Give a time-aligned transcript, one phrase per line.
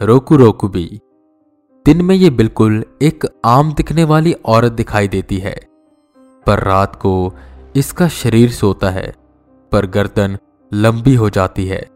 [0.00, 1.00] रोकू रोकू भी।
[1.86, 5.54] दिन में ये बिल्कुल एक आम दिखने वाली औरत दिखाई देती है।
[6.46, 7.32] पर रात को
[7.76, 9.14] इसका शरीर सोता है,
[9.72, 10.38] पर गर्दन
[10.72, 11.90] लंबी हो जाती है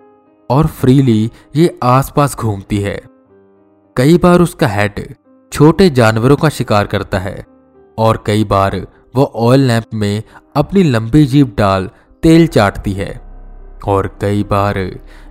[0.51, 3.03] और फ्रीली ये आसपास घूमती है।
[3.97, 5.15] कई बार उसका हेड
[5.53, 7.47] छोटे जानवरों का शिकार करता है
[7.99, 8.87] और कई बार
[9.17, 10.23] वो ऑयल लैंप में
[10.57, 11.91] अपनी लंबी जीप डाल
[12.23, 13.30] तेल चाटती है।
[13.87, 14.79] और कई बार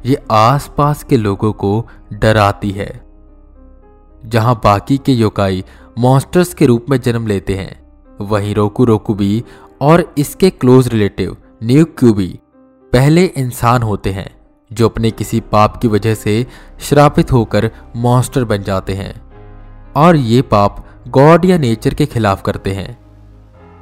[0.06, 3.02] ये आसपास के लोगों को डराती है,
[4.26, 5.64] जहाँ बाकी के योकाई
[5.98, 7.80] मॉन्स्टर्स के रूप में जन्म लेते हैं।
[8.22, 9.44] वहीं रोकू रोकू भी
[9.82, 12.40] और इसके क्लोज रिलेटिव न्यू क्यूबी
[12.94, 14.30] पहले इंसान होते हैं,
[14.72, 16.46] जो अपने किसी पाप की वजह से
[16.80, 19.14] श्रापित होकर मॉन्स्टर बन जाते हैं।
[19.96, 22.98] और ये पाप गॉड या नेचर के खिलाफ करते हैं।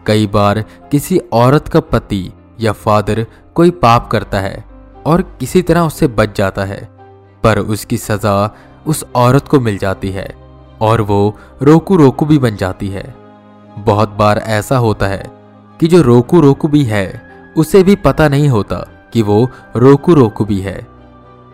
[0.05, 3.25] कई बार किसी औरत का पति या फादर
[3.57, 4.63] कोई पाप करता है
[5.05, 6.83] और किसी तरह उससे बच जाता है,
[7.43, 8.55] पर उसकी सजा
[8.87, 10.27] उस औरत को मिल जाती है
[10.81, 13.15] और वो रोकू रोकू भी बन जाती है।
[13.77, 15.23] बहुत बार ऐसा होता है
[15.79, 17.21] कि जो रोकू रोकू भी है,
[17.57, 18.77] उसे भी पता नहीं होता
[19.13, 20.87] कि वो रोकू रोकू भी है।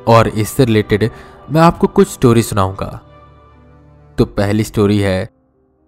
[0.07, 1.09] और इससे रिलेटेड
[1.51, 2.99] मैं आपको कुछ स्टोरी सुनाऊँगा।
[4.17, 5.29] तो पहली स्टोरी है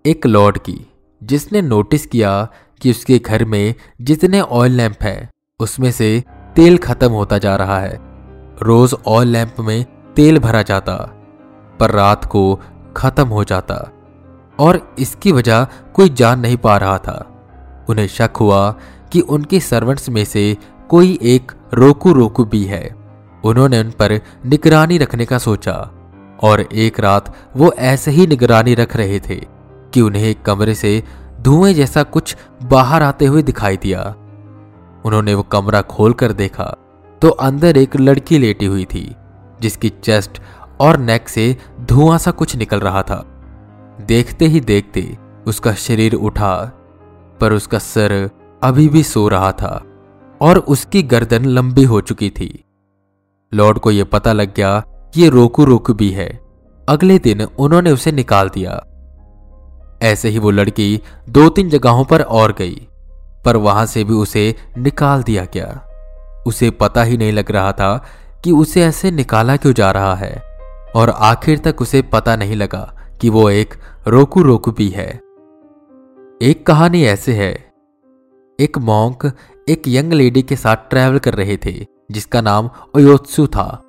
[0.05, 0.79] एक लॉर्ड की,
[1.21, 2.47] जिसने नोटिस किया
[2.81, 6.23] कि उसके घर में जितने ऑयल लैंप हैं उसमें से
[6.55, 7.99] तेल खत्म होता जा रहा है।
[8.61, 10.95] रोज ऑयल लैंप में तेल भरा जाता,
[11.79, 12.59] पर रात को
[12.97, 13.91] खत्म हो जाता,
[14.59, 17.31] और इसकी वजह कोई जान नहीं पा रहा था।
[17.89, 18.71] उन्हें शक हुआ
[19.11, 20.57] कि उनके सर्वेंट्स में से
[20.89, 22.95] कोई एक रोकू रोकू भी है।
[23.45, 25.91] उन्होंने उन पर निगरानी रखने का सोचा,
[26.43, 29.35] और एक रात वो ऐसे ही निगरानी रख रहे थे
[29.93, 31.03] कि उन्हें एक कमरे से
[31.41, 34.15] धुएँ जैसा कुछ बाहर आते हुए दिखाई दिया।
[35.05, 36.75] उन्होंने वो कमरा खोलकर देखा
[37.21, 39.15] तो अंदर एक लड़की लेटी हुई थी,
[39.61, 40.41] जिसकी चेस्ट
[40.79, 43.23] और नेक से धुआँ सा कुछ निकल रहा था।
[44.07, 45.17] देखते ही देखते
[45.47, 46.55] उसका शरीर उठा,
[47.41, 48.29] पर उसका सर
[48.61, 49.81] अभी भी सो रहा था
[50.41, 52.63] और उसकी गर्दन लंबी हो चुकी थी।
[53.51, 54.79] लॉर्ड को यह पता लग गया
[55.13, 56.27] कि ये रोकू रोकू भी है।
[56.87, 58.71] अगले दिन उन्होंने उसे निकाल दिया।
[60.03, 62.87] ऐसे ही वो लड़की दो तीन जगहों पर और गई।
[63.45, 68.05] पर वहाँ से भी उसे निकाल दिया गया। उसे पता ही नहीं लग रहा था
[68.43, 70.35] कि उसे ऐसे निकाला क्यों जा रहा है,
[70.95, 72.83] और आखिर तक उसे पता नहीं लगा
[73.21, 73.73] कि वो एक
[74.07, 75.09] रोकू रोकू भी है।
[76.41, 77.51] एक कहानी ऐसे है।
[78.59, 79.31] एक मॉन्क
[79.69, 83.81] एक यंग लेडी के साथ ट्रैवल कर रहे थे, जिसका नाम ओयोत्सु था।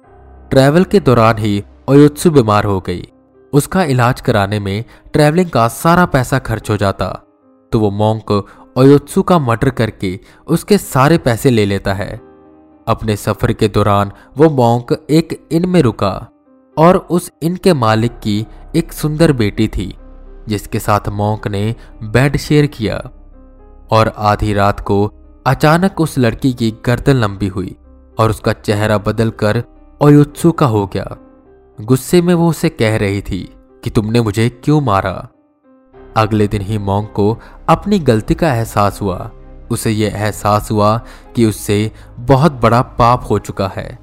[0.51, 3.07] ट्रैवल के दौरान ही ओयोत्सु बीमार हो गई।
[3.53, 7.09] उसका इलाज कराने में ट्रैवलिंग का सारा पैसा खर्च हो जाता।
[7.73, 12.15] तो वो मॉन्क ओयोत्सु का मर्डर करके उसके सारे पैसे ले लेता है।
[12.87, 16.29] अपने सफ़र के दौरान वो मॉन्क एक इन में रुका
[16.77, 19.97] और उस इन के मालिक की एक सुंदर बेटी थी,
[20.49, 22.97] जिसके साथ मॉन्क ने बेड शेयर किया
[23.91, 25.05] और आधी रात को
[25.47, 27.77] अचानक उस लड़की की गर्दन लंबी हुई
[28.19, 29.63] और उसका चेहरा बदलकर
[30.01, 31.17] ओयुत्सु का हो गया।
[31.79, 33.41] गुस्से में वो उसे कह रही थी
[33.85, 35.29] कि तुमने मुझे क्यों मारा?
[36.17, 37.39] अगले दिन ही मोंग को
[37.69, 39.31] अपनी गलती का एहसास हुआ।
[39.71, 41.01] उसे यह एहसास हुआ
[41.37, 43.99] कि उससे बहुत बड़ा पाप हो चुका है।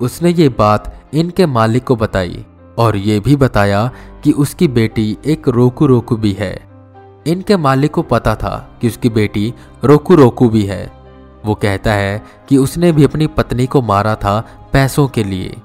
[0.00, 2.44] उसने ये बात इनके मालिक को बताई
[2.78, 3.90] और ये भी बताया
[4.24, 6.54] कि उसकी बेटी एक रोकू रोकू भी है।
[7.26, 9.54] इनके मालिक को पता था कि उसकी बेटी
[9.84, 10.92] रोकू रोकू भी है।
[11.44, 14.40] वो कहता है कि उसने भी अपनी पत्नी को मारा था
[14.72, 15.56] पैसों के लिए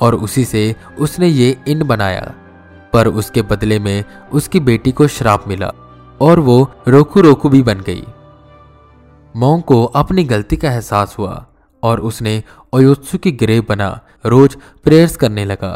[0.00, 2.34] और उसी से उसने ये इन बनाया।
[2.92, 5.72] पर उसके बदले में उसकी बेटी को श्राप मिला
[6.20, 8.04] और वो रोकू रोकू भी बन गई।
[9.34, 11.44] मोंग को अपनी गलती का एहसास हुआ
[11.82, 12.42] और उसने
[12.72, 13.88] ओयोत्सु की गिरे बना
[14.26, 15.72] रोज प्रेयर्स करने लगा।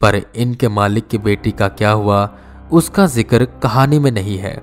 [0.00, 2.28] पर इनके मालिक की बेटी का क्या हुआ,
[2.72, 4.56] उसका ज़िक्र कहानी में नहीं है।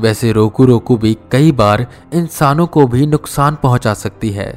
[0.00, 4.52] वैसे रोकू रोकू भी कई बार इंसानों को भी नुकसान पहुँचा सकती है,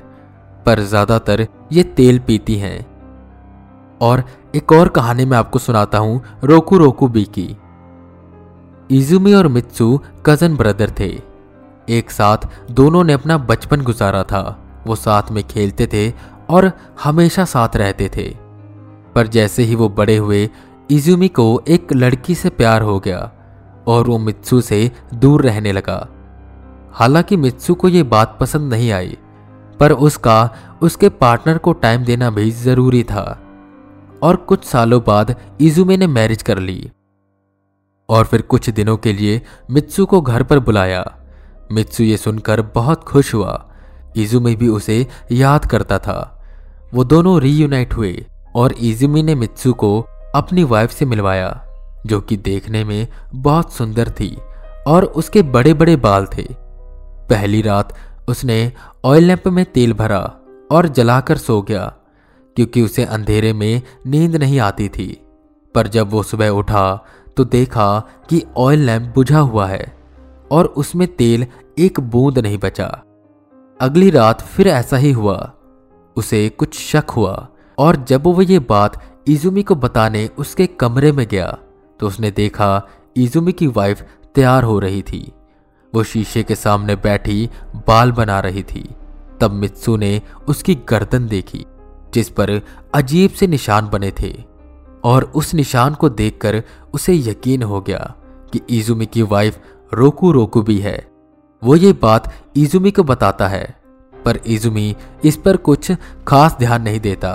[0.65, 2.85] पर ज़्यादातर ये तेल पीती हैं।
[4.01, 4.23] और
[4.55, 7.57] एक और कहानी मैं आपको सुनाता हूँ, रोकू रोकू बी की
[8.91, 11.21] इजुमी और मित्सु कज़न ब्रदर थे।
[11.89, 12.37] एक साथ
[12.71, 16.13] दोनों ने अपना बचपन गुजारा था। वो साथ में खेलते थे
[16.49, 16.71] और
[17.03, 18.37] हमेशा साथ रहते थे।
[19.15, 20.49] पर जैसे ही वो बड़े हुए,
[20.91, 23.31] इजुमी को एक लड़की से प्यार हो गया
[23.87, 26.07] और वो मित्सु से दूर रहने लगा।
[26.91, 29.17] हालाँकि मित्सु को यह बात पसंद नहीं आई,
[29.79, 30.49] पर उसका,
[30.81, 33.41] उसके पार्टनर को टाइम देना भी ज़रूरी था।
[34.23, 36.91] और कुछ सालों बाद इजुमे ने मैरिज कर ली।
[38.09, 39.41] और फिर कुछ दिनों के लिए
[39.71, 41.15] मित्सु को घर पर बुलाया।
[41.71, 43.71] मित्सु ये सुनकर बहुत खुश हुआ।
[44.15, 46.43] इजुमे भी उसे याद करता था।
[46.93, 48.25] वो दोनों रीयूनाइट हुए
[48.55, 51.65] और इजुमी ने मित्सु को अपनी वाइफ से मिलवाया,
[52.05, 54.37] जो कि देखने में बहुत सुंदर थी
[54.87, 56.47] और उसके बड़े बड़े बाल थे।
[57.29, 57.95] पहली रात
[58.27, 58.73] उसने
[59.05, 60.33] ऑयल लैंप में तेल भरा
[60.71, 61.93] और जलाकर सो गया।
[62.55, 65.07] क्योंकि उसे अंधेरे में नींद नहीं आती थी।
[65.75, 67.05] पर जब वो सुबह उठा
[67.37, 67.99] तो देखा
[68.29, 69.97] कि ऑयल लैंप बुझा हुआ है
[70.51, 71.45] और उसमें तेल
[71.79, 72.87] एक बूंद नहीं बचा।
[73.79, 75.51] अगली रात फिर ऐसा ही हुआ।
[76.15, 77.47] उसे कुछ शक हुआ
[77.77, 81.57] और जब वो ये बात इजुमी को बताने उसके कमरे में गया
[81.99, 82.87] तो उसने देखा
[83.17, 84.01] इजुमी की वाइफ
[84.35, 85.31] तैयार हो रही थी।
[85.93, 87.49] वो शीशे के सामने बैठी
[87.87, 88.89] बाल बना रही थी।
[89.41, 91.65] तब मित्सु ने उसकी गर्दन देखी।
[92.15, 92.61] जिस पर
[92.95, 94.33] अजीब से निशान बने थे।
[95.03, 96.63] और उस निशान को देखकर
[96.93, 98.13] उसे यकीन हो गया
[98.53, 99.57] कि इजुमी की वाइफ
[99.93, 100.97] रोकू रोकू भी है।
[101.63, 103.75] वो ये बात इजुमी को बताता है,
[104.25, 104.95] पर इजुमी
[105.25, 105.91] इस पर कुछ
[106.27, 107.31] खास ध्यान नहीं देता।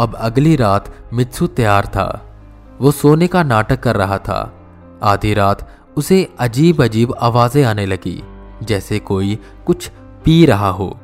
[0.00, 2.08] अब अगली रात मित्सु तैयार था।
[2.80, 4.40] वो सोने का नाटक कर रहा था।
[5.02, 8.22] आधी रात उसे अजीब अजीब आवाज़ें आने लगी,
[8.62, 9.90] जैसे कोई कुछ
[10.24, 10.96] पी रहा हो।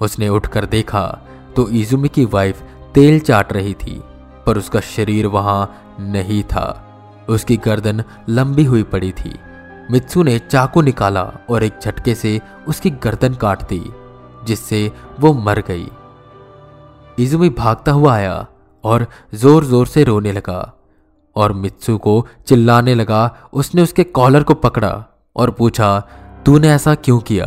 [0.00, 1.25] उसने उठकर देखा
[1.56, 2.62] तो इजुमी की वाइफ
[2.94, 4.00] तेल चाट रही थी,
[4.46, 6.82] पर उसका शरीर वहाँ नहीं था।
[7.28, 9.34] उसकी गर्दन लंबी हुई पड़ी थी।
[9.90, 13.82] मित्सु ने चाकू निकाला और एक झटके से उसकी गर्दन काट दी,
[14.46, 15.88] जिससे वो मर गई।
[17.18, 18.46] इजुमी भागता हुआ आया
[18.84, 20.72] और ज़ोर ज़ोर से रोने लगा
[21.36, 25.04] और मित्सु को चिल्लाने लगा। उसने उसके कॉलर को पकड़ा
[25.36, 25.98] और पूछा,
[26.46, 27.46] तूने ऐसा क्यों किया?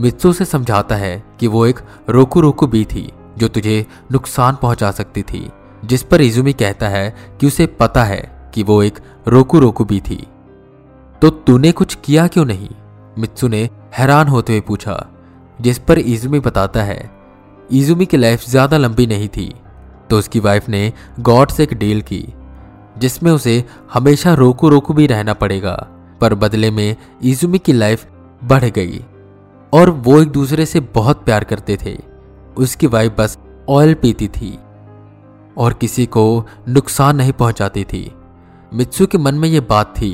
[0.00, 4.90] मित्सु से समझाता है कि वो एक रोकू रोकू बी थी, जो तुझे नुकसान पहुँचा
[4.90, 5.48] सकती थी,
[5.84, 8.98] जिस पर इजुमी कहता है कि उसे पता है कि वो एक
[9.28, 10.26] रोकू रोकू बी थी।
[11.22, 12.68] तो तूने कुछ किया क्यों नहीं?
[13.18, 15.06] मित्सु ने हैरान होते हुए पूछा,
[15.60, 16.98] जिस पर इजुमी बताता है
[17.70, 19.52] इजुमी की लाइफ ज़्यादा लंबी नहीं थी
[20.10, 22.24] तो उसकी वाइफ ने गॉड से एक डील की,
[22.98, 25.74] जिसमें उसे हमेशा रोकू रोकू भी रहना पड़ेगा,
[26.20, 28.06] पर बदले में इजुमी की लाइफ
[28.42, 29.04] बढ़ गई।
[29.72, 31.96] और वो एक दूसरे से बहुत प्यार करते थे।
[32.56, 34.52] उसकी वाइफ बस ऑयल पीती थी
[35.56, 38.10] और किसी को नुकसान नहीं पहुंचाती थी।
[38.72, 40.10] मित्सु के मन में यह बात थी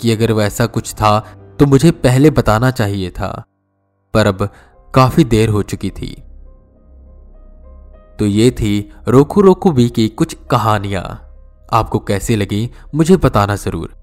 [0.00, 1.18] कि अगर वैसा कुछ था
[1.58, 3.44] तो मुझे पहले बताना चाहिए था,
[4.14, 4.48] पर अब
[4.94, 6.14] काफ़ी देर हो चुकी थी।
[8.18, 11.04] तो ये थी रोकू रोकू बी की कुछ कहानियाँ।
[11.72, 13.94] आपको कैसी लगी, मुझे बताना ज़रूर।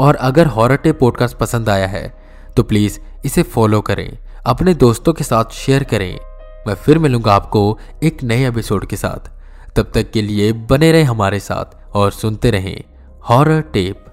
[0.00, 2.08] और अगर हॉरर टे पॉडकास्ट पसंद आया है
[2.56, 6.20] तो प्लीज़ इसे फॉलो करें। अपने दोस्तों के साथ शेयर करें।
[6.66, 9.30] मैं फिर मिलूँगा आपको एक नए एपिसोड के साथ।
[9.76, 12.84] तब तक के लिए बने रहें हमारे साथ और सुनते रहें
[13.30, 14.05] हॉरर टेप